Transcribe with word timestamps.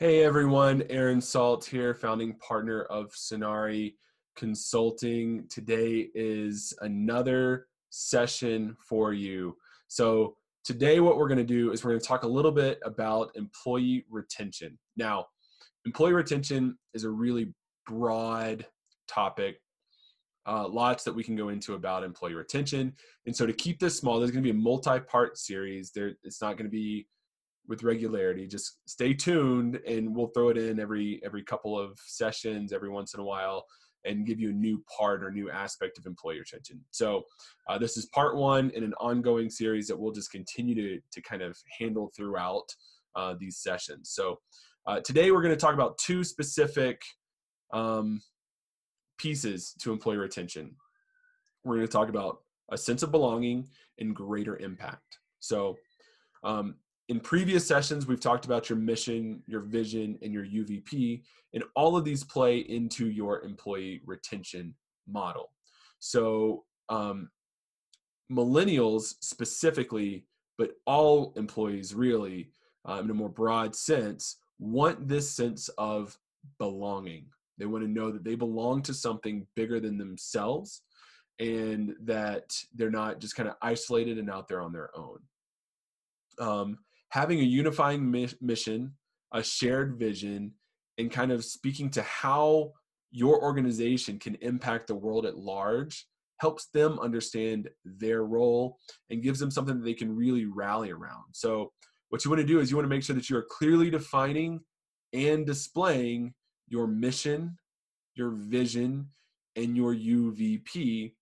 Hey 0.00 0.24
everyone, 0.24 0.82
Aaron 0.88 1.20
Salt 1.20 1.62
here, 1.66 1.92
founding 1.92 2.32
partner 2.36 2.84
of 2.84 3.12
Senarii 3.14 3.96
Consulting. 4.34 5.44
Today 5.50 6.08
is 6.14 6.72
another 6.80 7.66
session 7.90 8.78
for 8.80 9.12
you. 9.12 9.58
So, 9.88 10.36
today, 10.64 11.00
what 11.00 11.18
we're 11.18 11.28
going 11.28 11.36
to 11.36 11.44
do 11.44 11.70
is 11.70 11.84
we're 11.84 11.90
going 11.90 12.00
to 12.00 12.06
talk 12.06 12.22
a 12.22 12.26
little 12.26 12.50
bit 12.50 12.78
about 12.82 13.32
employee 13.34 14.06
retention. 14.08 14.78
Now, 14.96 15.26
employee 15.84 16.14
retention 16.14 16.78
is 16.94 17.04
a 17.04 17.10
really 17.10 17.52
broad 17.86 18.64
topic. 19.06 19.60
Uh, 20.46 20.66
lots 20.66 21.04
that 21.04 21.14
we 21.14 21.22
can 21.22 21.36
go 21.36 21.50
into 21.50 21.74
about 21.74 22.04
employee 22.04 22.32
retention. 22.32 22.94
And 23.26 23.36
so, 23.36 23.44
to 23.44 23.52
keep 23.52 23.78
this 23.78 23.98
small, 23.98 24.18
there's 24.18 24.30
going 24.30 24.42
to 24.42 24.50
be 24.50 24.58
a 24.58 24.62
multi 24.62 24.98
part 24.98 25.36
series. 25.36 25.90
There, 25.90 26.12
it's 26.22 26.40
not 26.40 26.56
going 26.56 26.70
to 26.70 26.74
be 26.74 27.06
with 27.68 27.82
regularity 27.82 28.46
just 28.46 28.78
stay 28.86 29.14
tuned 29.14 29.76
and 29.86 30.14
we'll 30.14 30.28
throw 30.28 30.48
it 30.48 30.58
in 30.58 30.80
every 30.80 31.20
every 31.24 31.42
couple 31.42 31.78
of 31.78 31.98
sessions 32.04 32.72
every 32.72 32.88
once 32.88 33.14
in 33.14 33.20
a 33.20 33.24
while 33.24 33.64
and 34.04 34.26
give 34.26 34.40
you 34.40 34.50
a 34.50 34.54
new 34.54 34.82
part 34.96 35.22
or 35.22 35.30
new 35.30 35.50
aspect 35.50 35.98
of 35.98 36.06
employee 36.06 36.38
retention. 36.38 36.80
So 36.90 37.22
uh, 37.68 37.78
this 37.78 37.96
is 37.96 38.06
part 38.06 38.36
one 38.36 38.70
in 38.70 38.82
an 38.82 38.94
ongoing 38.94 39.50
series 39.50 39.86
that 39.88 39.98
we'll 39.98 40.12
just 40.12 40.30
continue 40.30 40.74
to 40.74 41.00
to 41.12 41.22
kind 41.22 41.42
of 41.42 41.56
handle 41.78 42.10
throughout 42.16 42.64
uh, 43.14 43.34
these 43.38 43.58
sessions. 43.58 44.10
So 44.10 44.40
uh, 44.86 45.00
today 45.00 45.30
we're 45.30 45.42
going 45.42 45.54
to 45.54 45.60
talk 45.60 45.74
about 45.74 45.98
two 45.98 46.24
specific 46.24 47.02
um, 47.72 48.22
pieces 49.18 49.74
to 49.80 49.92
employee 49.92 50.16
retention. 50.16 50.74
We're 51.64 51.76
going 51.76 51.86
to 51.86 51.92
talk 51.92 52.08
about 52.08 52.38
a 52.70 52.78
sense 52.78 53.02
of 53.02 53.10
belonging 53.10 53.68
and 53.98 54.16
greater 54.16 54.56
impact. 54.56 55.18
So 55.40 55.76
um, 56.42 56.76
in 57.10 57.18
previous 57.18 57.66
sessions, 57.66 58.06
we've 58.06 58.20
talked 58.20 58.44
about 58.44 58.70
your 58.70 58.78
mission, 58.78 59.42
your 59.48 59.62
vision, 59.62 60.16
and 60.22 60.32
your 60.32 60.46
UVP, 60.46 61.22
and 61.52 61.64
all 61.74 61.96
of 61.96 62.04
these 62.04 62.22
play 62.22 62.58
into 62.58 63.10
your 63.10 63.42
employee 63.42 64.00
retention 64.06 64.72
model. 65.08 65.50
So, 65.98 66.64
um, 66.88 67.28
millennials 68.30 69.14
specifically, 69.20 70.24
but 70.56 70.70
all 70.86 71.32
employees 71.34 71.94
really, 71.94 72.52
um, 72.84 73.06
in 73.06 73.10
a 73.10 73.14
more 73.14 73.28
broad 73.28 73.74
sense, 73.74 74.36
want 74.60 75.08
this 75.08 75.28
sense 75.28 75.68
of 75.78 76.16
belonging. 76.58 77.26
They 77.58 77.66
want 77.66 77.82
to 77.82 77.90
know 77.90 78.12
that 78.12 78.22
they 78.22 78.36
belong 78.36 78.82
to 78.82 78.94
something 78.94 79.48
bigger 79.56 79.80
than 79.80 79.98
themselves 79.98 80.82
and 81.40 81.92
that 82.04 82.56
they're 82.72 82.88
not 82.88 83.18
just 83.18 83.34
kind 83.34 83.48
of 83.48 83.56
isolated 83.62 84.16
and 84.16 84.30
out 84.30 84.46
there 84.46 84.60
on 84.60 84.72
their 84.72 84.96
own. 84.96 85.18
Um, 86.38 86.78
having 87.10 87.40
a 87.40 87.44
unifying 87.44 88.10
mi- 88.10 88.28
mission, 88.40 88.92
a 89.32 89.42
shared 89.42 89.98
vision, 89.98 90.52
and 90.98 91.10
kind 91.10 91.32
of 91.32 91.44
speaking 91.44 91.90
to 91.90 92.02
how 92.02 92.72
your 93.10 93.42
organization 93.42 94.18
can 94.18 94.36
impact 94.36 94.86
the 94.86 94.94
world 94.94 95.26
at 95.26 95.36
large 95.36 96.06
helps 96.38 96.66
them 96.72 96.98
understand 97.00 97.68
their 97.84 98.24
role 98.24 98.78
and 99.10 99.22
gives 99.22 99.38
them 99.38 99.50
something 99.50 99.78
that 99.78 99.84
they 99.84 99.94
can 99.94 100.14
really 100.14 100.46
rally 100.46 100.90
around. 100.90 101.24
So, 101.32 101.72
what 102.08 102.24
you 102.24 102.30
want 102.30 102.40
to 102.40 102.46
do 102.46 102.58
is 102.58 102.70
you 102.70 102.76
want 102.76 102.86
to 102.86 102.94
make 102.94 103.04
sure 103.04 103.14
that 103.14 103.30
you 103.30 103.36
are 103.36 103.46
clearly 103.48 103.88
defining 103.88 104.60
and 105.12 105.46
displaying 105.46 106.34
your 106.66 106.86
mission, 106.88 107.56
your 108.14 108.30
vision, 108.30 109.08
and 109.54 109.76
your 109.76 109.94
UVP 109.94 111.12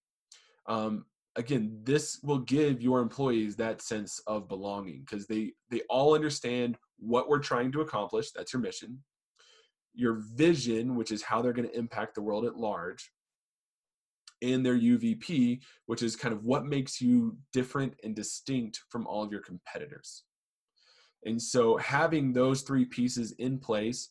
um, 0.66 1.04
again 1.38 1.78
this 1.84 2.18
will 2.22 2.40
give 2.40 2.82
your 2.82 3.00
employees 3.00 3.56
that 3.56 3.80
sense 3.80 4.20
of 4.26 4.48
belonging 4.48 5.00
because 5.00 5.26
they 5.26 5.52
they 5.70 5.80
all 5.88 6.14
understand 6.14 6.76
what 6.98 7.28
we're 7.28 7.38
trying 7.38 7.72
to 7.72 7.80
accomplish 7.80 8.32
that's 8.32 8.52
your 8.52 8.60
mission. 8.60 8.98
Your 9.94 10.20
vision 10.34 10.96
which 10.96 11.12
is 11.12 11.22
how 11.22 11.40
they're 11.40 11.52
going 11.52 11.68
to 11.68 11.78
impact 11.78 12.14
the 12.14 12.22
world 12.22 12.44
at 12.44 12.56
large 12.56 13.10
and 14.42 14.66
their 14.66 14.78
UVP 14.78 15.60
which 15.86 16.02
is 16.02 16.16
kind 16.16 16.34
of 16.34 16.44
what 16.44 16.66
makes 16.66 17.00
you 17.00 17.38
different 17.52 17.94
and 18.02 18.14
distinct 18.14 18.80
from 18.90 19.06
all 19.06 19.22
of 19.22 19.32
your 19.32 19.40
competitors. 19.40 20.24
And 21.24 21.40
so 21.40 21.76
having 21.76 22.32
those 22.32 22.62
three 22.62 22.84
pieces 22.84 23.32
in 23.38 23.58
place 23.58 24.10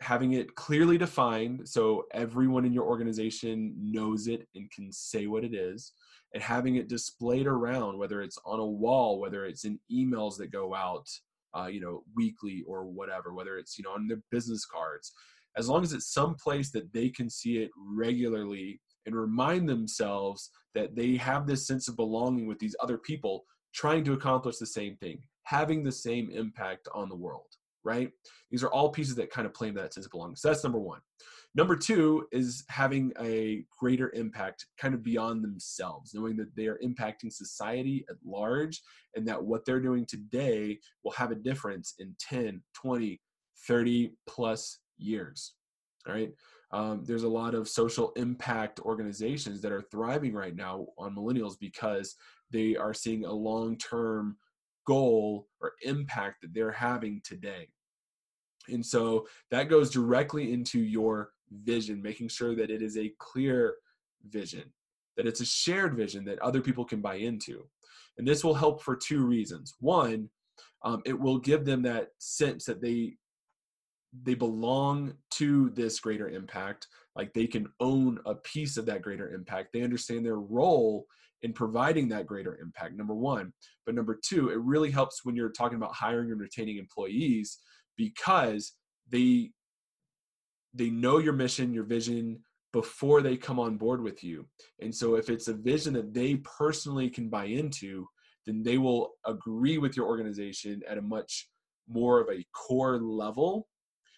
having 0.00 0.34
it 0.34 0.54
clearly 0.54 0.98
defined 0.98 1.66
so 1.66 2.04
everyone 2.12 2.64
in 2.64 2.72
your 2.72 2.84
organization 2.84 3.74
knows 3.78 4.28
it 4.28 4.46
and 4.54 4.70
can 4.70 4.92
say 4.92 5.26
what 5.26 5.42
it 5.42 5.54
is 5.54 5.92
and 6.34 6.42
having 6.42 6.76
it 6.76 6.88
displayed 6.88 7.46
around, 7.46 7.96
whether 7.96 8.20
it's 8.20 8.38
on 8.44 8.60
a 8.60 8.66
wall, 8.66 9.18
whether 9.18 9.46
it's 9.46 9.64
in 9.64 9.78
emails 9.90 10.36
that 10.36 10.52
go 10.52 10.74
out, 10.74 11.08
uh, 11.56 11.66
you 11.66 11.80
know, 11.80 12.02
weekly 12.14 12.62
or 12.66 12.84
whatever, 12.84 13.32
whether 13.32 13.56
it's, 13.56 13.78
you 13.78 13.84
know, 13.84 13.92
on 13.92 14.06
their 14.06 14.20
business 14.30 14.66
cards, 14.66 15.12
as 15.56 15.68
long 15.68 15.82
as 15.82 15.94
it's 15.94 16.12
someplace 16.12 16.70
that 16.70 16.92
they 16.92 17.08
can 17.08 17.30
see 17.30 17.58
it 17.58 17.70
regularly 17.76 18.80
and 19.06 19.14
remind 19.14 19.68
themselves 19.68 20.50
that 20.74 20.94
they 20.94 21.16
have 21.16 21.46
this 21.46 21.66
sense 21.66 21.88
of 21.88 21.96
belonging 21.96 22.46
with 22.46 22.58
these 22.58 22.76
other 22.80 22.98
people 22.98 23.44
trying 23.74 24.04
to 24.04 24.12
accomplish 24.12 24.58
the 24.58 24.66
same 24.66 24.96
thing, 24.96 25.18
having 25.44 25.82
the 25.82 25.92
same 25.92 26.30
impact 26.30 26.88
on 26.94 27.08
the 27.08 27.16
world, 27.16 27.46
right? 27.86 28.10
These 28.50 28.64
are 28.64 28.70
all 28.70 28.90
pieces 28.90 29.14
that 29.14 29.30
kind 29.30 29.46
of 29.46 29.54
play 29.54 29.70
that 29.70 29.94
sense 29.94 30.04
of 30.04 30.12
belonging. 30.12 30.36
So 30.36 30.48
that's 30.48 30.64
number 30.64 30.80
one. 30.80 31.00
Number 31.54 31.76
two 31.76 32.26
is 32.32 32.64
having 32.68 33.12
a 33.18 33.64
greater 33.78 34.12
impact 34.12 34.66
kind 34.76 34.92
of 34.92 35.02
beyond 35.02 35.42
themselves, 35.42 36.12
knowing 36.12 36.36
that 36.36 36.54
they 36.54 36.66
are 36.66 36.78
impacting 36.84 37.32
society 37.32 38.04
at 38.10 38.16
large 38.24 38.82
and 39.14 39.26
that 39.26 39.42
what 39.42 39.64
they're 39.64 39.80
doing 39.80 40.04
today 40.04 40.78
will 41.02 41.12
have 41.12 41.30
a 41.30 41.36
difference 41.36 41.94
in 41.98 42.14
10, 42.20 42.60
20, 42.74 43.20
30 43.66 44.12
plus 44.26 44.80
years. 44.98 45.54
All 46.06 46.12
right. 46.14 46.32
Um, 46.72 47.04
there's 47.04 47.22
a 47.22 47.28
lot 47.28 47.54
of 47.54 47.68
social 47.68 48.12
impact 48.16 48.80
organizations 48.80 49.62
that 49.62 49.72
are 49.72 49.82
thriving 49.82 50.34
right 50.34 50.54
now 50.54 50.88
on 50.98 51.14
millennials 51.14 51.54
because 51.58 52.16
they 52.50 52.76
are 52.76 52.92
seeing 52.92 53.24
a 53.24 53.32
long 53.32 53.78
term 53.78 54.36
goal 54.86 55.48
or 55.60 55.72
impact 55.82 56.42
that 56.42 56.54
they're 56.54 56.72
having 56.72 57.20
today. 57.24 57.68
And 58.68 58.84
so 58.84 59.26
that 59.50 59.68
goes 59.68 59.90
directly 59.90 60.52
into 60.52 60.80
your 60.80 61.30
vision, 61.64 62.02
making 62.02 62.28
sure 62.28 62.54
that 62.56 62.70
it 62.70 62.82
is 62.82 62.96
a 62.96 63.12
clear 63.18 63.76
vision, 64.28 64.64
that 65.16 65.26
it's 65.26 65.40
a 65.40 65.46
shared 65.46 65.94
vision 65.94 66.24
that 66.24 66.40
other 66.40 66.60
people 66.60 66.84
can 66.84 67.00
buy 67.00 67.16
into. 67.16 67.66
And 68.18 68.26
this 68.26 68.42
will 68.42 68.54
help 68.54 68.82
for 68.82 68.96
two 68.96 69.24
reasons. 69.24 69.74
One, 69.80 70.30
um, 70.82 71.02
it 71.04 71.18
will 71.18 71.38
give 71.38 71.64
them 71.64 71.82
that 71.82 72.08
sense 72.18 72.64
that 72.64 72.80
they 72.80 73.16
they 74.22 74.34
belong 74.34 75.12
to 75.30 75.68
this 75.70 76.00
greater 76.00 76.28
impact 76.28 76.86
like 77.16 77.32
they 77.32 77.46
can 77.46 77.66
own 77.80 78.18
a 78.26 78.34
piece 78.34 78.76
of 78.76 78.86
that 78.86 79.02
greater 79.02 79.34
impact 79.34 79.70
they 79.72 79.82
understand 79.82 80.24
their 80.24 80.38
role 80.38 81.06
in 81.42 81.52
providing 81.52 82.08
that 82.08 82.26
greater 82.26 82.58
impact 82.60 82.94
number 82.94 83.14
one 83.14 83.52
but 83.84 83.94
number 83.94 84.18
two 84.24 84.50
it 84.50 84.58
really 84.60 84.90
helps 84.90 85.24
when 85.24 85.36
you're 85.36 85.50
talking 85.50 85.76
about 85.76 85.94
hiring 85.94 86.30
and 86.30 86.40
retaining 86.40 86.78
employees 86.78 87.58
because 87.96 88.74
they 89.10 89.50
they 90.76 90.90
know 90.90 91.18
your 91.18 91.32
mission, 91.32 91.72
your 91.72 91.84
vision 91.84 92.38
before 92.72 93.22
they 93.22 93.36
come 93.36 93.58
on 93.58 93.76
board 93.76 94.02
with 94.02 94.22
you. 94.22 94.46
And 94.80 94.94
so 94.94 95.16
if 95.16 95.30
it's 95.30 95.48
a 95.48 95.54
vision 95.54 95.94
that 95.94 96.12
they 96.12 96.36
personally 96.36 97.08
can 97.08 97.28
buy 97.30 97.46
into, 97.46 98.06
then 98.44 98.62
they 98.62 98.76
will 98.76 99.12
agree 99.24 99.78
with 99.78 99.96
your 99.96 100.06
organization 100.06 100.82
at 100.88 100.98
a 100.98 101.02
much 101.02 101.48
more 101.88 102.20
of 102.20 102.28
a 102.28 102.44
core 102.52 102.98
level, 102.98 103.68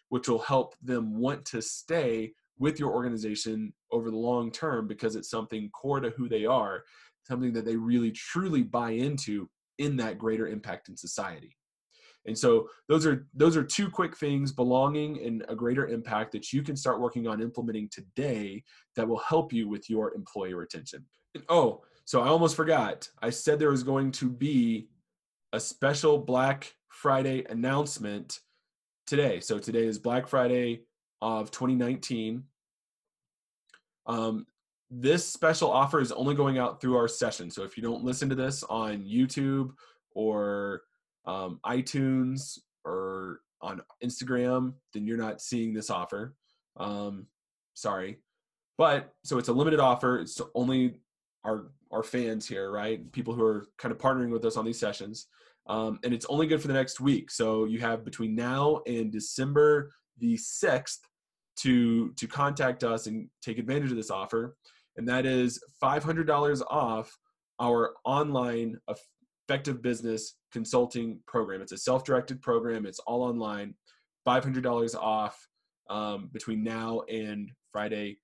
which 0.08 0.28
will 0.28 0.40
help 0.40 0.74
them 0.82 1.18
want 1.18 1.44
to 1.46 1.62
stay 1.62 2.32
with 2.58 2.80
your 2.80 2.90
organization 2.90 3.72
over 3.92 4.10
the 4.10 4.16
long 4.16 4.50
term 4.50 4.86
because 4.86 5.16
it's 5.16 5.30
something 5.30 5.70
core 5.70 6.00
to 6.00 6.10
who 6.10 6.28
they 6.28 6.44
are, 6.44 6.82
something 7.26 7.52
that 7.52 7.64
they 7.64 7.76
really 7.76 8.10
truly 8.10 8.62
buy 8.62 8.90
into 8.90 9.48
in 9.78 9.96
that 9.96 10.18
greater 10.18 10.48
impact 10.48 10.88
in 10.88 10.96
society. 10.96 11.56
And 12.26 12.36
so 12.36 12.68
those 12.88 13.06
are 13.06 13.26
those 13.32 13.56
are 13.56 13.64
two 13.64 13.88
quick 13.88 14.16
things, 14.16 14.52
belonging 14.52 15.24
and 15.24 15.44
a 15.48 15.54
greater 15.54 15.86
impact 15.86 16.32
that 16.32 16.52
you 16.52 16.62
can 16.62 16.76
start 16.76 17.00
working 17.00 17.26
on 17.26 17.40
implementing 17.40 17.88
today 17.90 18.62
that 18.96 19.08
will 19.08 19.18
help 19.18 19.52
you 19.52 19.68
with 19.68 19.88
your 19.88 20.14
employee 20.14 20.54
retention. 20.54 21.04
And, 21.34 21.44
oh, 21.48 21.82
so 22.04 22.20
I 22.20 22.28
almost 22.28 22.56
forgot. 22.56 23.08
I 23.22 23.30
said 23.30 23.58
there 23.58 23.70
was 23.70 23.82
going 23.82 24.12
to 24.12 24.28
be 24.28 24.88
a 25.52 25.60
special 25.60 26.18
Black 26.18 26.74
Friday 26.88 27.44
announcement 27.48 28.40
today. 29.06 29.40
So 29.40 29.58
today 29.58 29.84
is 29.84 29.98
Black 29.98 30.28
Friday 30.28 30.82
of 31.22 31.50
2019. 31.50 32.44
Um, 34.08 34.46
this 34.90 35.26
special 35.26 35.70
offer 35.70 36.00
is 36.00 36.12
only 36.12 36.34
going 36.34 36.58
out 36.58 36.80
through 36.80 36.96
our 36.96 37.08
session. 37.08 37.50
So 37.50 37.62
if 37.62 37.76
you 37.76 37.82
don't 37.82 38.04
listen 38.04 38.28
to 38.30 38.34
this 38.34 38.64
on 38.64 39.04
YouTube 39.04 39.72
or 40.12 40.82
um, 41.26 41.60
iTunes 41.64 42.58
or 42.84 43.40
on 43.60 43.82
Instagram, 44.02 44.72
then 44.94 45.06
you're 45.06 45.18
not 45.18 45.42
seeing 45.42 45.74
this 45.74 45.90
offer. 45.90 46.34
Um, 46.78 47.26
sorry, 47.74 48.18
but 48.78 49.12
so 49.24 49.38
it's 49.38 49.48
a 49.48 49.52
limited 49.52 49.80
offer. 49.80 50.18
It's 50.18 50.40
only 50.54 51.00
our 51.44 51.70
our 51.90 52.02
fans 52.02 52.46
here, 52.46 52.70
right? 52.70 53.10
People 53.12 53.34
who 53.34 53.44
are 53.44 53.66
kind 53.78 53.92
of 53.92 53.98
partnering 53.98 54.30
with 54.30 54.44
us 54.44 54.56
on 54.56 54.64
these 54.64 54.78
sessions. 54.78 55.26
Um, 55.66 55.98
and 56.02 56.14
it's 56.14 56.26
only 56.26 56.46
good 56.46 56.62
for 56.62 56.68
the 56.68 56.74
next 56.74 57.00
week. 57.00 57.30
So 57.30 57.66
you 57.66 57.78
have 57.80 58.04
between 58.04 58.34
now 58.34 58.80
and 58.86 59.12
December 59.12 59.92
the 60.18 60.34
6th 60.34 61.00
to, 61.60 62.12
to 62.12 62.26
contact 62.26 62.84
us 62.84 63.06
and 63.06 63.28
take 63.42 63.58
advantage 63.58 63.90
of 63.90 63.96
this 63.96 64.10
offer. 64.10 64.56
And 64.96 65.08
that 65.08 65.26
is 65.26 65.62
$500 65.82 66.62
off 66.70 67.16
our 67.60 67.94
online 68.04 68.78
effective 69.48 69.82
business 69.82 70.36
consulting 70.52 71.20
program. 71.26 71.62
It's 71.62 71.72
a 71.72 71.78
self 71.78 72.04
directed 72.04 72.40
program, 72.42 72.86
it's 72.86 73.00
all 73.00 73.22
online, 73.22 73.74
$500 74.26 74.94
off 74.94 75.38
um, 75.90 76.30
between 76.32 76.62
now 76.62 77.00
and 77.08 77.50
Friday, 77.72 78.18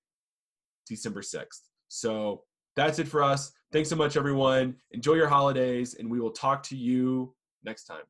December 0.88 1.22
6th. 1.22 1.60
So 1.88 2.42
that's 2.76 2.98
it 2.98 3.08
for 3.08 3.22
us. 3.22 3.52
Thanks 3.72 3.88
so 3.88 3.96
much, 3.96 4.16
everyone. 4.16 4.76
Enjoy 4.92 5.14
your 5.14 5.28
holidays, 5.28 5.94
and 5.94 6.10
we 6.10 6.20
will 6.20 6.30
talk 6.30 6.62
to 6.64 6.76
you 6.76 7.34
next 7.64 7.84
time. 7.84 8.02